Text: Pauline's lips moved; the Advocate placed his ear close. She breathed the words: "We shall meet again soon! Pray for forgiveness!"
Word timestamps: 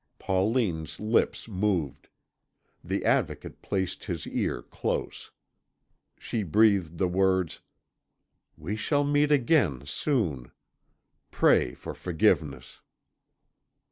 Pauline's 0.17 0.99
lips 0.99 1.47
moved; 1.47 2.07
the 2.83 3.05
Advocate 3.05 3.61
placed 3.61 4.05
his 4.05 4.25
ear 4.25 4.63
close. 4.63 5.29
She 6.17 6.41
breathed 6.41 6.97
the 6.97 7.07
words: 7.07 7.59
"We 8.57 8.75
shall 8.75 9.03
meet 9.03 9.31
again 9.31 9.85
soon! 9.85 10.51
Pray 11.29 11.75
for 11.75 11.93
forgiveness!" 11.93 12.79